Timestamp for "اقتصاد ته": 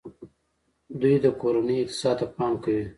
1.81-2.25